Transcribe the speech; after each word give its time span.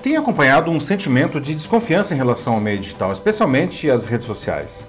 Tenho 0.00 0.20
acompanhado 0.20 0.70
um 0.70 0.78
sentimento 0.78 1.40
de 1.40 1.56
desconfiança 1.56 2.14
em 2.14 2.16
relação 2.16 2.54
ao 2.54 2.60
meio 2.60 2.78
digital, 2.78 3.10
especialmente 3.10 3.90
as 3.90 4.06
redes 4.06 4.26
sociais. 4.26 4.86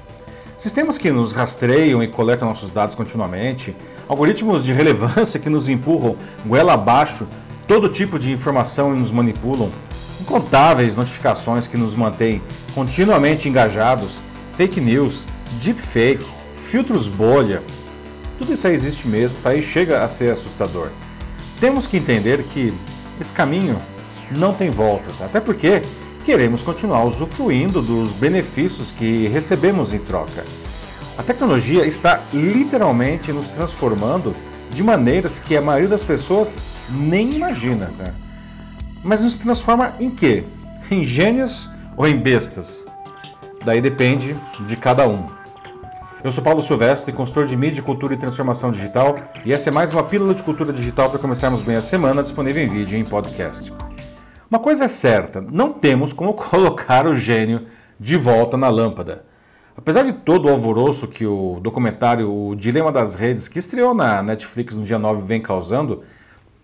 Sistemas 0.55 0.99
que 0.99 1.09
nos 1.09 1.31
rastreiam 1.31 2.03
e 2.03 2.07
coletam 2.07 2.47
nossos 2.47 2.69
dados 2.69 2.93
continuamente, 2.93 3.75
algoritmos 4.07 4.63
de 4.63 4.71
relevância 4.71 5.39
que 5.39 5.49
nos 5.49 5.67
empurram 5.67 6.15
goela 6.45 6.73
abaixo 6.73 7.27
todo 7.67 7.89
tipo 7.89 8.19
de 8.19 8.31
informação 8.31 8.95
e 8.95 8.99
nos 8.99 9.11
manipulam, 9.11 9.71
incontáveis 10.21 10.95
notificações 10.95 11.65
que 11.65 11.77
nos 11.77 11.95
mantêm 11.95 12.39
continuamente 12.75 13.49
engajados, 13.49 14.21
fake 14.57 14.79
news, 14.79 15.25
deepfake, 15.59 16.25
filtros 16.61 17.07
bolha. 17.07 17.63
Tudo 18.37 18.53
isso 18.53 18.67
aí 18.67 18.75
existe 18.75 19.07
mesmo, 19.07 19.39
tá 19.41 19.49
aí 19.49 19.61
chega 19.63 20.03
a 20.03 20.07
ser 20.07 20.31
assustador. 20.31 20.89
Temos 21.59 21.87
que 21.87 21.97
entender 21.97 22.43
que 22.43 22.71
esse 23.19 23.33
caminho 23.33 23.81
não 24.37 24.53
tem 24.53 24.69
volta, 24.69 25.11
tá? 25.17 25.25
até 25.25 25.39
porque 25.39 25.81
queremos 26.25 26.61
continuar 26.61 27.03
usufruindo 27.05 27.81
dos 27.81 28.11
benefícios 28.13 28.91
que 28.91 29.27
recebemos 29.27 29.93
em 29.93 29.99
troca. 29.99 30.43
A 31.17 31.23
tecnologia 31.23 31.85
está 31.85 32.21
literalmente 32.33 33.33
nos 33.33 33.49
transformando 33.49 34.35
de 34.71 34.83
maneiras 34.83 35.39
que 35.39 35.57
a 35.57 35.61
maioria 35.61 35.89
das 35.89 36.03
pessoas 36.03 36.61
nem 36.89 37.33
imagina. 37.33 37.91
Tá? 37.97 38.13
Mas 39.03 39.23
nos 39.23 39.37
transforma 39.37 39.93
em 39.99 40.09
quê? 40.09 40.43
Em 40.89 41.03
gênios 41.03 41.69
ou 41.97 42.07
em 42.07 42.17
bestas? 42.17 42.85
Daí 43.65 43.81
depende 43.81 44.37
de 44.65 44.75
cada 44.75 45.07
um. 45.07 45.25
Eu 46.23 46.31
sou 46.31 46.43
Paulo 46.43 46.61
Silvestre, 46.61 47.13
consultor 47.13 47.45
de 47.45 47.55
mídia, 47.55 47.81
cultura 47.81 48.13
e 48.13 48.17
transformação 48.17 48.71
digital, 48.71 49.17
e 49.45 49.53
essa 49.53 49.69
é 49.69 49.71
mais 49.71 49.93
uma 49.93 50.03
pílula 50.03 50.33
de 50.33 50.43
cultura 50.43 50.73
digital 50.73 51.09
para 51.09 51.19
começarmos 51.19 51.61
bem 51.61 51.77
a 51.77 51.81
semana, 51.81 52.21
disponível 52.21 52.61
em 52.61 52.67
vídeo 52.67 52.97
e 52.97 53.01
em 53.01 53.05
podcast. 53.05 53.71
Uma 54.49 54.59
coisa 54.59 54.85
é 54.85 54.87
certa, 54.87 55.39
não 55.41 55.71
temos 55.71 56.11
como 56.11 56.33
colocar 56.35 57.05
o 57.05 57.15
gênio 57.15 57.67
de 57.99 58.17
volta 58.17 58.57
na 58.57 58.67
lâmpada. 58.67 59.23
Apesar 59.77 60.03
de 60.03 60.11
todo 60.11 60.45
o 60.45 60.49
alvoroço 60.49 61.07
que 61.07 61.25
o 61.25 61.59
documentário 61.61 62.29
O 62.29 62.55
Dilema 62.55 62.91
das 62.91 63.15
Redes, 63.15 63.47
que 63.47 63.59
estreou 63.59 63.93
na 63.93 64.23
Netflix 64.23 64.75
no 64.75 64.83
dia 64.83 64.97
9, 64.97 65.21
vem 65.21 65.39
causando, 65.39 66.03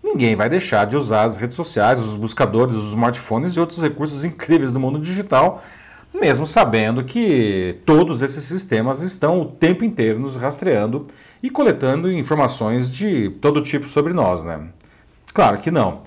ninguém 0.02 0.34
vai 0.34 0.48
deixar 0.48 0.84
de 0.84 0.96
usar 0.96 1.22
as 1.22 1.36
redes 1.36 1.56
sociais, 1.56 2.00
os 2.00 2.16
buscadores, 2.16 2.74
os 2.74 2.88
smartphones 2.88 3.54
e 3.54 3.60
outros 3.60 3.80
recursos 3.80 4.24
incríveis 4.24 4.72
do 4.72 4.80
mundo 4.80 4.98
digital, 4.98 5.62
mesmo 6.12 6.46
sabendo 6.46 7.04
que 7.04 7.78
todos 7.86 8.20
esses 8.20 8.44
sistemas 8.44 9.02
estão 9.02 9.40
o 9.40 9.46
tempo 9.46 9.84
inteiro 9.84 10.18
nos 10.18 10.34
rastreando 10.34 11.04
e 11.42 11.50
coletando 11.50 12.10
informações 12.10 12.90
de 12.90 13.30
todo 13.40 13.62
tipo 13.62 13.86
sobre 13.86 14.12
nós, 14.12 14.42
né? 14.44 14.60
Claro 15.32 15.58
que 15.58 15.70
não. 15.70 16.02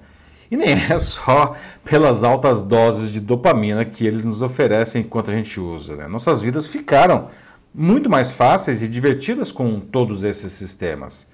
E 0.52 0.58
nem 0.58 0.70
é 0.90 1.00
só 1.00 1.56
pelas 1.84 2.24
altas 2.24 2.64
doses 2.64 3.12
de 3.12 3.20
dopamina 3.20 3.86
que 3.86 4.06
eles 4.06 4.24
nos 4.24 4.42
oferecem 4.42 5.02
enquanto 5.02 5.32
a 5.32 5.34
gente 5.34 5.60
usa. 5.60 5.96
Né? 5.96 6.08
Nossas 6.08 6.42
vidas 6.42 6.68
ficaram 6.68 7.30
muito 7.74 8.10
mais 8.10 8.32
fáceis 8.32 8.82
e 8.82 8.88
divertidas 8.88 9.52
com 9.52 9.80
todos 9.80 10.24
esses 10.24 10.52
sistemas. 10.54 11.30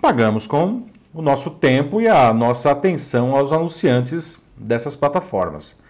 Pagamos 0.00 0.46
com 0.46 0.86
o 1.12 1.22
nosso 1.22 1.50
tempo 1.50 2.00
e 2.00 2.08
a 2.08 2.32
nossa 2.32 2.70
atenção 2.70 3.34
aos 3.34 3.52
anunciantes 3.52 4.40
dessas 4.56 4.94
plataformas. 4.94 5.80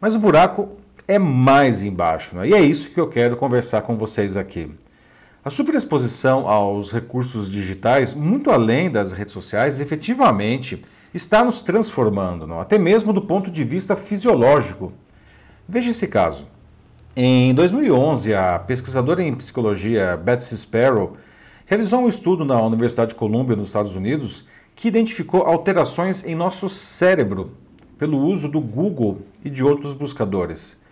Mas 0.00 0.14
o 0.14 0.18
buraco 0.18 0.76
é 1.08 1.18
mais 1.18 1.82
embaixo, 1.82 2.36
né? 2.36 2.48
e 2.48 2.54
é 2.54 2.60
isso 2.60 2.90
que 2.90 3.00
eu 3.00 3.08
quero 3.08 3.36
conversar 3.36 3.82
com 3.82 3.96
vocês 3.96 4.36
aqui. 4.36 4.70
A 5.44 5.50
superexposição 5.50 6.48
aos 6.48 6.90
recursos 6.92 7.50
digitais, 7.50 8.14
muito 8.14 8.50
além 8.50 8.90
das 8.90 9.12
redes 9.12 9.34
sociais, 9.34 9.80
efetivamente 9.80 10.82
está 11.14 11.44
nos 11.44 11.62
transformando, 11.62 12.46
não? 12.46 12.58
até 12.58 12.76
mesmo 12.76 13.12
do 13.12 13.22
ponto 13.22 13.50
de 13.50 13.62
vista 13.62 13.94
fisiológico. 13.94 14.92
Veja 15.66 15.92
esse 15.92 16.08
caso. 16.08 16.46
Em 17.16 17.54
2011, 17.54 18.34
a 18.34 18.58
pesquisadora 18.58 19.22
em 19.22 19.32
psicologia 19.32 20.16
Betsy 20.16 20.56
Sparrow 20.56 21.16
realizou 21.64 22.00
um 22.00 22.08
estudo 22.08 22.44
na 22.44 22.60
Universidade 22.60 23.10
de 23.10 23.14
Columbia, 23.14 23.54
nos 23.54 23.68
Estados 23.68 23.94
Unidos, 23.94 24.46
que 24.74 24.88
identificou 24.88 25.42
alterações 25.42 26.24
em 26.24 26.34
nosso 26.34 26.68
cérebro 26.68 27.52
pelo 27.96 28.18
uso 28.18 28.48
do 28.48 28.60
Google 28.60 29.22
e 29.44 29.48
de 29.48 29.62
outros 29.62 29.94
buscadores. 29.94 30.82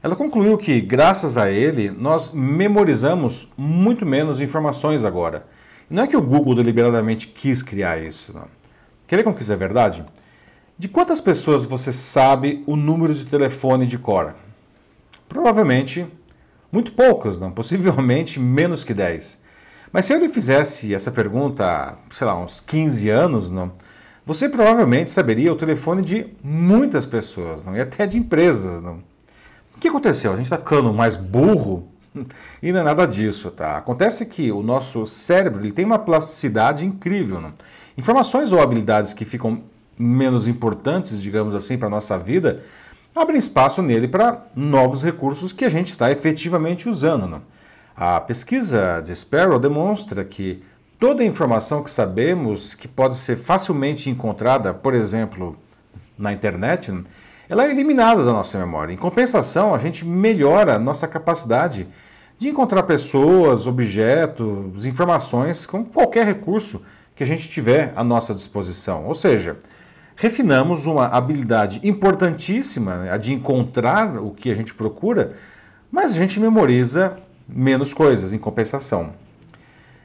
Ela 0.00 0.14
concluiu 0.14 0.56
que, 0.56 0.80
graças 0.80 1.36
a 1.36 1.50
ele, 1.50 1.90
nós 1.90 2.30
memorizamos 2.30 3.50
muito 3.56 4.06
menos 4.06 4.40
informações 4.40 5.04
agora. 5.04 5.44
Não 5.90 6.04
é 6.04 6.06
que 6.06 6.16
o 6.16 6.22
Google 6.22 6.54
deliberadamente 6.54 7.26
quis 7.26 7.62
criar 7.64 8.00
isso, 8.00 8.32
não. 8.32 8.57
Quer 9.08 9.16
ver 9.16 9.22
como 9.22 9.34
que 9.34 9.40
isso 9.40 9.52
é 9.52 9.56
verdade? 9.56 10.04
De 10.78 10.86
quantas 10.86 11.18
pessoas 11.18 11.64
você 11.64 11.90
sabe 11.90 12.62
o 12.66 12.76
número 12.76 13.14
de 13.14 13.24
telefone 13.24 13.86
de 13.86 13.96
cor? 13.96 14.36
Provavelmente 15.26 16.06
muito 16.70 16.92
poucas, 16.92 17.38
não? 17.38 17.50
Possivelmente 17.50 18.38
menos 18.38 18.84
que 18.84 18.92
10. 18.92 19.42
Mas 19.90 20.04
se 20.04 20.12
eu 20.12 20.20
lhe 20.20 20.28
fizesse 20.28 20.94
essa 20.94 21.10
pergunta 21.10 21.96
sei 22.10 22.26
lá, 22.26 22.38
uns 22.38 22.60
15 22.60 23.08
anos, 23.08 23.50
não? 23.50 23.72
Você 24.26 24.46
provavelmente 24.46 25.08
saberia 25.08 25.50
o 25.50 25.56
telefone 25.56 26.02
de 26.02 26.26
muitas 26.44 27.06
pessoas, 27.06 27.64
não? 27.64 27.74
E 27.74 27.80
até 27.80 28.06
de 28.06 28.18
empresas, 28.18 28.82
não? 28.82 29.02
O 29.74 29.80
que 29.80 29.88
aconteceu? 29.88 30.34
A 30.34 30.36
gente 30.36 30.44
está 30.44 30.58
ficando 30.58 30.92
mais 30.92 31.16
burro? 31.16 31.88
E 32.62 32.72
não 32.72 32.80
é 32.80 32.82
nada 32.82 33.06
disso, 33.06 33.50
tá? 33.50 33.76
Acontece 33.76 34.26
que 34.26 34.50
o 34.50 34.62
nosso 34.62 35.06
cérebro 35.06 35.62
ele 35.62 35.72
tem 35.72 35.84
uma 35.84 35.98
plasticidade 35.98 36.84
incrível? 36.84 37.52
Informações 37.96 38.52
ou 38.52 38.60
habilidades 38.60 39.12
que 39.12 39.24
ficam 39.24 39.62
menos 39.98 40.46
importantes, 40.46 41.20
digamos 41.20 41.54
assim, 41.54 41.76
para 41.76 41.88
a 41.88 41.90
nossa 41.90 42.18
vida, 42.18 42.62
abrem 43.14 43.38
espaço 43.38 43.82
nele 43.82 44.06
para 44.06 44.46
novos 44.54 45.02
recursos 45.02 45.52
que 45.52 45.64
a 45.64 45.68
gente 45.68 45.88
está 45.88 46.10
efetivamente 46.10 46.88
usando. 46.88 47.42
A 47.96 48.20
pesquisa 48.20 49.00
de 49.00 49.14
Sparrow 49.14 49.58
demonstra 49.58 50.24
que 50.24 50.62
toda 50.98 51.22
a 51.22 51.26
informação 51.26 51.82
que 51.82 51.90
sabemos 51.90 52.74
que 52.74 52.86
pode 52.86 53.16
ser 53.16 53.36
facilmente 53.36 54.08
encontrada, 54.08 54.72
por 54.72 54.94
exemplo, 54.94 55.56
na 56.16 56.32
internet, 56.32 56.92
ela 57.48 57.64
é 57.64 57.70
eliminada 57.70 58.24
da 58.24 58.32
nossa 58.32 58.58
memória. 58.58 58.92
Em 58.92 58.96
compensação, 58.96 59.74
a 59.74 59.78
gente 59.78 60.04
melhora 60.04 60.74
a 60.74 60.78
nossa 60.78 61.08
capacidade 61.08 61.86
de 62.38 62.48
encontrar 62.48 62.82
pessoas, 62.82 63.66
objetos, 63.66 64.84
informações 64.84 65.66
com 65.66 65.84
qualquer 65.84 66.26
recurso 66.26 66.82
que 67.16 67.24
a 67.24 67.26
gente 67.26 67.48
tiver 67.48 67.92
à 67.96 68.04
nossa 68.04 68.34
disposição. 68.34 69.06
Ou 69.06 69.14
seja, 69.14 69.56
refinamos 70.14 70.86
uma 70.86 71.06
habilidade 71.06 71.80
importantíssima, 71.82 72.96
né, 72.96 73.12
a 73.12 73.16
de 73.16 73.32
encontrar 73.32 74.22
o 74.22 74.30
que 74.30 74.50
a 74.50 74.54
gente 74.54 74.74
procura, 74.74 75.34
mas 75.90 76.12
a 76.12 76.16
gente 76.16 76.38
memoriza 76.38 77.16
menos 77.48 77.94
coisas 77.94 78.32
em 78.34 78.38
compensação. 78.38 79.14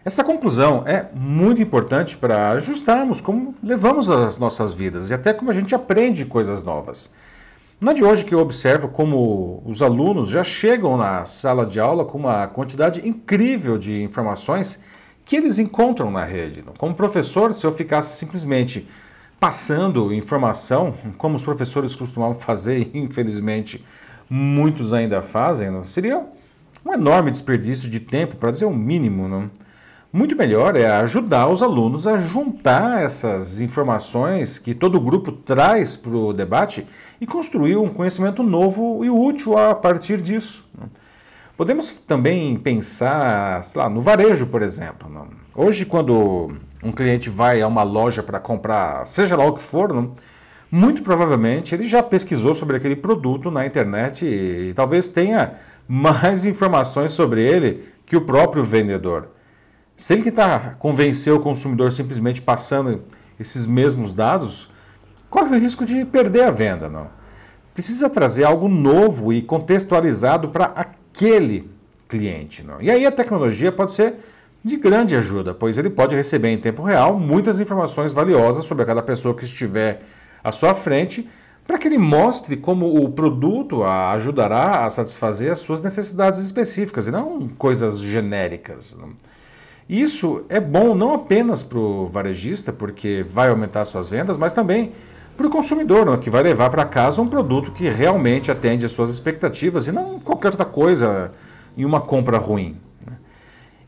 Essa 0.05 0.23
conclusão 0.23 0.83
é 0.85 1.07
muito 1.13 1.61
importante 1.61 2.17
para 2.17 2.51
ajustarmos 2.51 3.21
como 3.21 3.53
levamos 3.61 4.09
as 4.09 4.37
nossas 4.37 4.73
vidas 4.73 5.09
e 5.09 5.13
até 5.13 5.33
como 5.33 5.51
a 5.51 5.53
gente 5.53 5.75
aprende 5.75 6.25
coisas 6.25 6.63
novas. 6.63 7.13
Não 7.83 7.91
é 7.91 7.95
de 7.95 8.01
hoje 8.01 8.23
que 8.23 8.33
eu 8.33 8.39
observo 8.39 8.87
como 8.87 9.61
os 9.65 9.81
alunos 9.81 10.29
já 10.29 10.41
chegam 10.41 10.95
na 10.95 11.25
sala 11.25 11.65
de 11.65 11.81
aula 11.81 12.05
com 12.05 12.17
uma 12.17 12.47
quantidade 12.47 13.05
incrível 13.05 13.77
de 13.77 14.01
informações 14.01 14.85
que 15.25 15.35
eles 15.35 15.59
encontram 15.59 16.09
na 16.09 16.23
rede. 16.23 16.63
Como 16.77 16.95
professor, 16.95 17.53
se 17.53 17.67
eu 17.67 17.73
ficasse 17.73 18.17
simplesmente 18.17 18.87
passando 19.37 20.13
informação, 20.13 20.93
como 21.17 21.35
os 21.35 21.43
professores 21.43 21.93
costumavam 21.93 22.35
fazer, 22.35 22.89
e 22.95 22.99
infelizmente 22.99 23.85
muitos 24.29 24.93
ainda 24.93 25.21
fazem, 25.21 25.83
seria 25.83 26.25
um 26.85 26.93
enorme 26.93 27.31
desperdício 27.31 27.89
de 27.89 27.99
tempo, 27.99 28.37
para 28.37 28.51
dizer 28.51 28.63
o 28.63 28.73
mínimo. 28.73 29.27
Não? 29.27 29.51
Muito 30.15 30.35
melhor 30.35 30.75
é 30.75 30.85
ajudar 30.85 31.47
os 31.47 31.63
alunos 31.63 32.05
a 32.05 32.19
juntar 32.19 33.01
essas 33.03 33.59
informações 33.59 34.59
que 34.59 34.75
todo 34.75 35.01
grupo 35.01 35.31
traz 35.31 35.97
para 35.97 36.11
o 36.11 36.31
debate 36.31 36.87
e 37.19 37.25
construir 37.25 37.77
um 37.77 37.89
conhecimento 37.89 38.43
novo 38.43 39.03
e 39.03 39.09
útil 39.09 39.57
a 39.57 39.73
partir 39.73 40.21
disso. 40.21 40.69
Não? 40.79 40.87
Podemos 41.57 41.97
também 41.97 42.55
pensar 42.57 43.63
lá, 43.75 43.89
no 43.89 44.01
varejo, 44.01 44.45
por 44.45 44.61
exemplo. 44.61 45.09
Não? 45.09 45.29
Hoje, 45.55 45.83
quando 45.83 46.57
um 46.83 46.91
cliente 46.91 47.27
vai 47.27 47.59
a 47.63 47.67
uma 47.67 47.81
loja 47.81 48.21
para 48.21 48.39
comprar, 48.39 49.07
seja 49.07 49.35
lá 49.35 49.47
o 49.47 49.53
que 49.53 49.63
for, 49.63 49.91
não? 49.91 50.13
muito 50.69 51.01
provavelmente 51.01 51.73
ele 51.73 51.87
já 51.87 52.03
pesquisou 52.03 52.53
sobre 52.53 52.77
aquele 52.77 52.95
produto 52.95 53.49
na 53.49 53.65
internet 53.65 54.27
e 54.27 54.73
talvez 54.75 55.09
tenha 55.09 55.55
mais 55.87 56.45
informações 56.45 57.13
sobre 57.13 57.41
ele 57.41 57.83
que 58.05 58.15
o 58.15 58.21
próprio 58.21 58.63
vendedor. 58.63 59.29
Se 59.95 60.13
ele 60.13 60.23
tentar 60.23 60.75
convencer 60.77 61.33
o 61.33 61.39
consumidor 61.39 61.91
simplesmente 61.91 62.41
passando 62.41 63.03
esses 63.39 63.65
mesmos 63.65 64.13
dados, 64.13 64.69
corre 65.29 65.55
o 65.55 65.59
risco 65.59 65.85
de 65.85 66.03
perder 66.05 66.43
a 66.43 66.51
venda. 66.51 66.89
Não? 66.89 67.07
Precisa 67.73 68.09
trazer 68.09 68.43
algo 68.43 68.67
novo 68.67 69.31
e 69.31 69.41
contextualizado 69.41 70.49
para 70.49 70.65
aquele 70.65 71.69
cliente. 72.07 72.63
Não? 72.63 72.81
E 72.81 72.89
aí 72.89 73.05
a 73.05 73.11
tecnologia 73.11 73.71
pode 73.71 73.93
ser 73.93 74.15
de 74.63 74.77
grande 74.77 75.15
ajuda, 75.15 75.53
pois 75.53 75.77
ele 75.77 75.89
pode 75.89 76.15
receber 76.15 76.49
em 76.49 76.57
tempo 76.57 76.83
real 76.83 77.19
muitas 77.19 77.59
informações 77.59 78.13
valiosas 78.13 78.65
sobre 78.65 78.85
cada 78.85 79.01
pessoa 79.01 79.35
que 79.35 79.43
estiver 79.43 80.01
à 80.43 80.51
sua 80.51 80.73
frente, 80.73 81.29
para 81.67 81.77
que 81.77 81.87
ele 81.87 81.97
mostre 81.97 82.55
como 82.55 83.03
o 83.03 83.11
produto 83.11 83.83
ajudará 83.83 84.85
a 84.85 84.89
satisfazer 84.89 85.51
as 85.51 85.59
suas 85.59 85.81
necessidades 85.81 86.39
específicas 86.39 87.07
e 87.07 87.11
não 87.11 87.47
coisas 87.49 87.99
genéricas. 87.99 88.97
Isso 89.87 90.43
é 90.49 90.59
bom 90.59 90.95
não 90.95 91.13
apenas 91.13 91.61
para 91.61 91.77
o 91.77 92.07
varejista, 92.07 92.71
porque 92.71 93.25
vai 93.29 93.49
aumentar 93.49 93.85
suas 93.85 94.09
vendas, 94.09 94.37
mas 94.37 94.53
também 94.53 94.93
para 95.35 95.47
o 95.47 95.49
consumidor, 95.49 96.17
que 96.19 96.29
vai 96.29 96.43
levar 96.43 96.69
para 96.69 96.85
casa 96.85 97.21
um 97.21 97.27
produto 97.27 97.71
que 97.71 97.89
realmente 97.89 98.51
atende 98.51 98.85
às 98.85 98.91
suas 98.91 99.09
expectativas 99.09 99.87
e 99.87 99.91
não 99.91 100.19
qualquer 100.19 100.49
outra 100.49 100.65
coisa 100.65 101.31
em 101.75 101.85
uma 101.85 101.99
compra 101.99 102.37
ruim. 102.37 102.77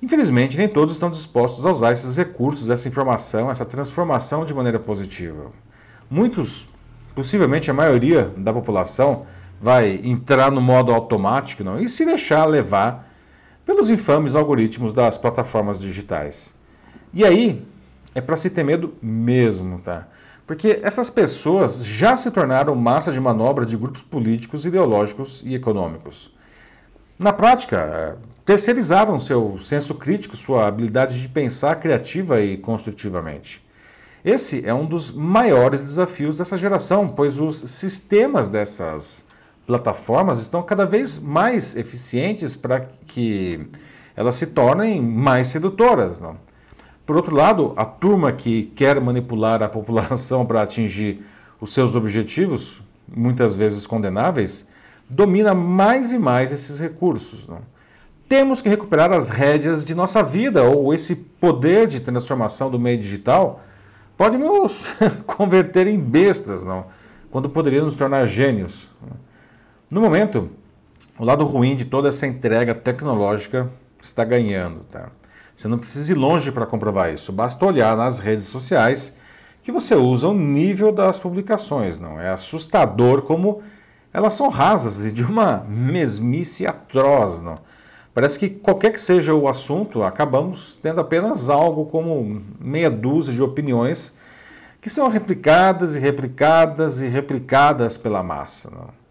Infelizmente, 0.01 0.57
nem 0.57 0.67
todos 0.67 0.93
estão 0.93 1.09
dispostos 1.09 1.65
a 1.65 1.71
usar 1.71 1.91
esses 1.91 2.17
recursos, 2.17 2.69
essa 2.69 2.87
informação, 2.87 3.49
essa 3.49 3.65
transformação 3.65 4.45
de 4.45 4.53
maneira 4.53 4.79
positiva. 4.79 5.51
Muitos, 6.09 6.67
possivelmente 7.15 7.71
a 7.71 7.73
maioria 7.73 8.31
da 8.37 8.51
população, 8.51 9.25
vai 9.61 9.99
entrar 10.03 10.51
no 10.51 10.61
modo 10.61 10.93
automático 10.93 11.63
não? 11.63 11.79
e 11.79 11.87
se 11.87 12.05
deixar 12.05 12.45
levar 12.45 13.09
pelos 13.65 13.89
infames 13.89 14.35
algoritmos 14.35 14.93
das 14.93 15.17
plataformas 15.17 15.79
digitais. 15.79 16.53
E 17.13 17.25
aí 17.25 17.65
é 18.13 18.21
para 18.21 18.37
se 18.37 18.49
ter 18.49 18.63
medo 18.63 18.93
mesmo, 19.01 19.79
tá? 19.79 20.07
Porque 20.45 20.79
essas 20.83 21.09
pessoas 21.09 21.83
já 21.83 22.15
se 22.15 22.29
tornaram 22.29 22.75
massa 22.75 23.11
de 23.11 23.19
manobra 23.19 23.65
de 23.65 23.75
grupos 23.75 24.03
políticos, 24.03 24.65
ideológicos 24.65 25.41
e 25.43 25.55
econômicos. 25.55 26.31
Na 27.17 27.33
prática, 27.33 28.17
terceirizaram 28.45 29.19
seu 29.19 29.57
senso 29.57 29.95
crítico, 29.95 30.35
sua 30.35 30.67
habilidade 30.67 31.19
de 31.19 31.27
pensar 31.27 31.77
criativa 31.77 32.41
e 32.41 32.57
construtivamente. 32.57 33.65
Esse 34.23 34.65
é 34.65 34.73
um 34.73 34.85
dos 34.85 35.11
maiores 35.11 35.81
desafios 35.81 36.37
dessa 36.37 36.57
geração, 36.57 37.07
pois 37.07 37.39
os 37.39 37.57
sistemas 37.57 38.49
dessas 38.49 39.27
plataformas 39.65 40.39
estão 40.39 40.61
cada 40.61 40.85
vez 40.85 41.19
mais 41.19 41.75
eficientes 41.75 42.55
para 42.55 42.81
que 43.07 43.67
elas 44.15 44.35
se 44.35 44.47
tornem 44.47 45.01
mais 45.01 45.47
sedutoras. 45.47 46.19
Não? 46.21 46.37
Por 47.05 47.15
outro 47.15 47.35
lado, 47.35 47.73
a 47.75 47.85
turma 47.85 48.31
que 48.31 48.71
quer 48.75 48.99
manipular 49.01 49.61
a 49.61 49.69
população 49.69 50.45
para 50.45 50.61
atingir 50.61 51.25
os 51.59 51.73
seus 51.73 51.95
objetivos, 51.95 52.81
muitas 53.07 53.55
vezes 53.55 53.85
condenáveis, 53.85 54.69
domina 55.09 55.53
mais 55.53 56.11
e 56.11 56.19
mais 56.19 56.51
esses 56.51 56.79
recursos. 56.79 57.47
Não? 57.47 57.59
Temos 58.27 58.61
que 58.61 58.69
recuperar 58.69 59.11
as 59.11 59.29
rédeas 59.29 59.83
de 59.85 59.93
nossa 59.93 60.23
vida, 60.23 60.63
ou 60.63 60.93
esse 60.93 61.15
poder 61.15 61.87
de 61.87 61.99
transformação 61.99 62.71
do 62.71 62.79
meio 62.79 62.97
digital 62.97 63.61
pode 64.17 64.37
nos 64.37 64.87
converter 65.27 65.87
em 65.87 65.99
bestas, 65.99 66.65
não? 66.65 66.85
quando 67.29 67.49
poderia 67.49 67.81
nos 67.81 67.95
tornar 67.95 68.25
gênios. 68.25 68.89
No 69.91 70.01
momento, 70.01 70.49
o 71.19 71.23
lado 71.23 71.45
ruim 71.45 71.75
de 71.75 71.85
toda 71.85 72.09
essa 72.09 72.25
entrega 72.25 72.73
tecnológica 72.73 73.69
está 74.01 74.25
ganhando. 74.25 74.79
Tá? 74.91 75.09
Você 75.55 75.67
não 75.67 75.77
precisa 75.77 76.11
ir 76.11 76.15
longe 76.15 76.51
para 76.51 76.65
comprovar 76.65 77.13
isso, 77.13 77.31
basta 77.31 77.65
olhar 77.65 77.95
nas 77.95 78.19
redes 78.19 78.45
sociais 78.45 79.17
que 79.61 79.71
você 79.71 79.95
usa 79.95 80.27
o 80.27 80.33
nível 80.33 80.91
das 80.91 81.19
publicações. 81.19 81.99
Não 81.99 82.19
é 82.19 82.29
assustador 82.29 83.21
como 83.21 83.61
elas 84.11 84.33
são 84.33 84.49
rasas 84.49 85.05
e 85.05 85.11
de 85.11 85.23
uma 85.23 85.65
mesmice 85.67 86.65
atroz. 86.65 87.41
Não? 87.41 87.59
Parece 88.13 88.39
que 88.39 88.49
qualquer 88.49 88.91
que 88.91 89.01
seja 89.01 89.33
o 89.33 89.47
assunto, 89.47 90.03
acabamos 90.03 90.79
tendo 90.81 91.01
apenas 91.01 91.49
algo 91.49 91.85
como 91.85 92.41
meia 92.59 92.89
dúzia 92.89 93.33
de 93.33 93.41
opiniões 93.41 94.17
que 94.81 94.89
são 94.89 95.09
replicadas 95.09 95.95
e 95.95 95.99
replicadas 95.99 97.01
e 97.01 97.07
replicadas 97.07 97.97
pela 97.97 98.23
massa. 98.23 98.71
Não? 98.71 99.04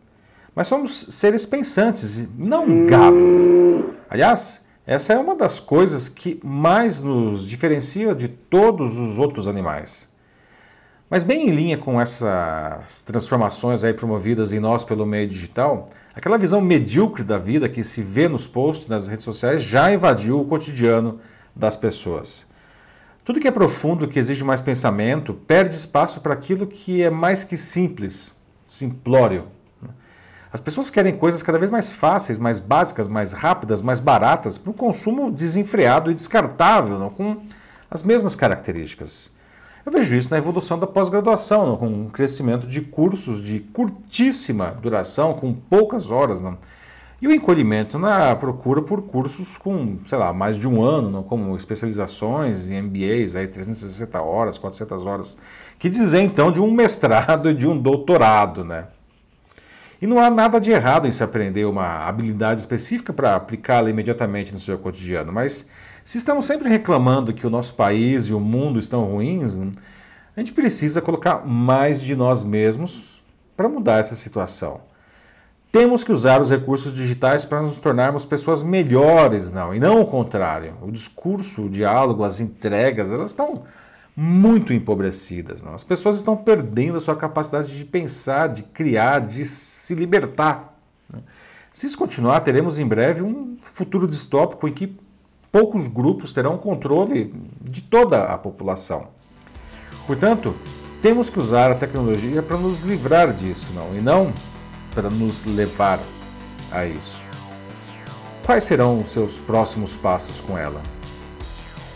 Mas 0.55 0.69
somos 0.69 1.07
seres 1.11 1.45
pensantes, 1.45 2.29
não 2.37 2.87
gado. 2.87 3.95
Aliás, 4.09 4.65
essa 4.87 5.13
é 5.13 5.19
uma 5.19 5.35
das 5.35 5.59
coisas 5.59 6.09
que 6.09 6.41
mais 6.45 7.03
nos 7.03 7.47
diferencia 7.47 8.15
de 8.15 8.29
todos 8.29 8.97
os 8.97 9.19
outros 9.19 9.49
animais. 9.49 10.09
Mas 11.11 11.23
bem 11.23 11.49
em 11.49 11.51
linha 11.51 11.79
com 11.79 12.01
essas 12.01 13.03
transformações 13.03 13.85
aí 13.85 13.93
promovidas 13.93 14.53
em 14.53 14.61
nós 14.61 14.85
pelo 14.85 15.05
meio 15.05 15.29
digital, 15.29 15.89
Aquela 16.15 16.39
visão 16.39 16.61
medíocre 16.61 17.25
da 17.25 17.39
vida 17.39 17.69
que 17.69 17.83
se 17.83 18.01
vê 18.01 18.29
nos 18.29 18.47
posts, 18.47 18.87
nas 18.87 19.09
redes 19.09 19.25
sociais, 19.25 19.63
já 19.63 19.93
invadiu 19.93 20.41
o 20.41 20.45
cotidiano 20.45 21.19
das 21.55 21.77
pessoas. 21.77 22.47
Tudo 23.25 23.41
que 23.41 23.49
é 23.49 23.51
profundo, 23.51 24.07
que 24.07 24.19
exige 24.19 24.45
mais 24.45 24.61
pensamento, 24.61 25.35
perde 25.35 25.75
espaço 25.75 26.21
para 26.21 26.33
aquilo 26.33 26.69
que 26.69 27.03
é 27.03 27.11
mais 27.11 27.43
que 27.43 27.57
simples, 27.57 28.37
simplório. 28.65 29.47
As 30.55 30.61
pessoas 30.61 30.89
querem 30.89 31.17
coisas 31.17 31.43
cada 31.43 31.59
vez 31.59 31.69
mais 31.69 31.91
fáceis, 31.91 32.39
mais 32.39 32.61
básicas, 32.61 33.09
mais 33.09 33.33
rápidas, 33.33 33.83
mais 33.83 33.99
baratas, 33.99 34.57
para 34.57 34.71
o 34.71 34.73
consumo 34.73 35.29
desenfreado 35.29 36.13
e 36.13 36.15
descartável, 36.15 36.97
não? 36.97 37.11
com 37.11 37.39
as 37.91 38.05
mesmas 38.05 38.37
características. 38.37 39.33
Eu 39.85 39.91
vejo 39.91 40.15
isso 40.15 40.31
na 40.31 40.39
evolução 40.39 40.79
da 40.79 40.87
pós-graduação, 40.87 41.77
com 41.77 41.89
um 41.89 42.09
crescimento 42.09 42.69
de 42.69 42.83
cursos 42.83 43.43
de 43.43 43.59
curtíssima 43.59 44.79
duração, 44.81 45.35
com 45.35 45.53
poucas 45.53 46.13
horas. 46.13 46.41
Não? 46.41 46.57
E 47.21 47.27
o 47.27 47.33
encolhimento 47.33 47.99
na 47.99 48.37
procura 48.37 48.81
por 48.81 49.03
cursos 49.03 49.59
com, 49.59 49.99
sei 50.07 50.19
lá, 50.19 50.33
mais 50.33 50.57
de 50.57 50.69
um 50.69 50.85
ano, 50.85 51.11
não? 51.11 51.25
como 51.25 51.57
especializações 51.57 52.71
e 52.71 52.81
MBAs, 52.81 53.35
aí 53.35 53.49
360 53.49 54.23
horas, 54.23 54.57
400 54.57 55.05
horas, 55.05 55.37
que 55.81 55.91
dizer 55.91 56.21
então 56.21 56.53
de 56.53 56.61
um 56.61 56.71
mestrado 56.71 57.51
e 57.51 57.55
de 57.55 57.67
um 57.67 57.77
doutorado, 57.77 58.63
né? 58.63 58.87
E 60.05 60.07
não 60.07 60.19
há 60.19 60.29
nada 60.29 60.61
de 60.61 60.71
errado 60.71 61.09
em 61.09 61.11
se 61.11 61.25
aprender 61.25 61.65
uma 61.65 62.07
habilidade 62.07 62.61
específica 62.61 63.11
para 63.11 63.35
aplicá-la 63.35 63.89
imediatamente 63.89 64.53
no 64.53 64.61
seu 64.61 64.77
cotidiano, 64.77 65.33
mas 65.33 65.71
se 66.05 66.19
estamos 66.19 66.45
sempre 66.45 66.69
reclamando 66.69 67.33
que 67.33 67.47
o 67.47 67.49
nosso 67.49 67.73
país 67.73 68.25
e 68.25 68.35
o 68.35 68.39
mundo 68.39 68.79
estão 68.79 69.03
ruins, 69.07 69.63
a 69.63 70.41
gente 70.41 70.53
precisa 70.53 71.01
colocar 71.01 71.47
mais 71.47 72.03
de 72.03 72.15
nós 72.15 72.43
mesmos 72.43 73.25
para 73.57 73.67
mudar 73.67 73.97
essa 73.97 74.15
situação. 74.15 74.83
Temos 75.73 76.05
que 76.05 76.13
usar 76.13 76.39
os 76.39 76.51
recursos 76.51 76.93
digitais 76.93 77.47
para 77.47 77.63
nos 77.63 77.79
tornarmos 77.79 78.27
pessoas 78.27 78.63
melhores, 78.63 79.55
não, 79.55 79.75
e 79.75 79.81
não 79.81 80.03
o 80.03 80.07
contrário. 80.07 80.75
O 80.83 80.93
discurso, 80.93 81.63
o 81.63 81.71
diálogo, 81.71 82.25
as 82.25 82.41
entregas, 82.41 83.11
elas 83.11 83.31
estão 83.31 83.63
muito 84.17 84.73
empobrecidas. 84.73 85.63
Não? 85.63 85.75
As 85.75 85.83
pessoas 85.83 86.17
estão 86.17 86.37
perdendo 86.37 86.99
a 86.99 87.01
sua 87.01 87.17
capacidade 87.17 87.77
de 87.77 87.85
pensar, 87.85 88.49
de 88.49 88.63
criar, 88.63 89.21
de 89.21 89.45
se 89.45 89.95
libertar. 89.95 90.79
Se 91.73 91.87
isso 91.87 91.99
continuar, 91.99 92.41
teremos 92.41 92.79
em 92.79 92.87
breve 92.87 93.23
um 93.23 93.57
futuro 93.63 94.07
distópico 94.07 94.69
em 94.69 94.73
que 94.73 94.97
poucos 95.51 95.89
grupos 95.89 96.33
terão 96.33 96.57
controle 96.57 97.35
de 97.61 97.83
toda 97.83 98.25
a 98.25 98.39
população. 98.39 99.09
Portanto, 100.07 100.55
temos 101.03 101.29
que 101.29 101.39
usar 101.39 101.71
a 101.71 101.75
tecnologia 101.75 102.43
para 102.43 102.57
nos 102.57 102.81
livrar 102.81 103.33
disso, 103.33 103.73
não, 103.75 103.95
e 103.97 104.01
não 104.01 104.33
para 104.95 105.11
nos 105.11 105.45
levar 105.45 105.99
a 106.71 106.87
isso. 106.87 107.23
Quais 108.45 108.65
serão 108.65 109.01
os 109.01 109.09
seus 109.09 109.39
próximos 109.39 109.97
passos 109.97 110.41
com 110.41 110.57
ela? 110.57 110.81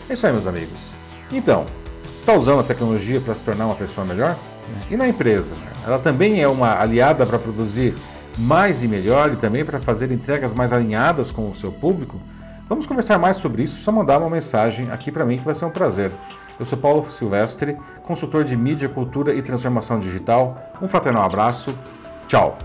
É 0.09 0.13
isso 0.13 0.25
aí, 0.25 0.33
meus 0.33 0.47
amigos. 0.47 0.93
Então, 1.31 1.65
está 2.19 2.33
usando 2.33 2.59
a 2.59 2.63
tecnologia 2.63 3.21
para 3.21 3.33
se 3.33 3.41
tornar 3.41 3.65
uma 3.65 3.75
pessoa 3.75 4.05
melhor? 4.05 4.35
E 4.91 4.97
na 4.97 5.07
empresa? 5.07 5.55
Ela 5.85 5.97
também 5.97 6.41
é 6.41 6.47
uma 6.47 6.79
aliada 6.79 7.25
para 7.25 7.39
produzir 7.39 7.95
mais 8.37 8.83
e 8.83 8.87
melhor 8.87 9.31
e 9.31 9.37
também 9.37 9.63
para 9.63 9.79
fazer 9.79 10.11
entregas 10.11 10.53
mais 10.53 10.73
alinhadas 10.73 11.31
com 11.31 11.49
o 11.49 11.55
seu 11.55 11.71
público? 11.71 12.19
Vamos 12.67 12.85
conversar 12.85 13.17
mais 13.17 13.37
sobre 13.37 13.63
isso, 13.63 13.81
só 13.81 13.91
mandar 13.91 14.19
uma 14.19 14.29
mensagem 14.29 14.91
aqui 14.91 15.11
para 15.11 15.25
mim 15.25 15.37
que 15.37 15.45
vai 15.45 15.55
ser 15.55 15.65
um 15.65 15.71
prazer. 15.71 16.11
Eu 16.59 16.65
sou 16.65 16.77
Paulo 16.77 17.09
Silvestre, 17.09 17.77
consultor 18.03 18.43
de 18.43 18.55
mídia, 18.55 18.89
cultura 18.89 19.33
e 19.33 19.41
transformação 19.41 19.97
digital. 19.97 20.61
Um 20.81 20.89
fraternal 20.89 21.23
abraço. 21.23 21.73
Tchau. 22.27 22.57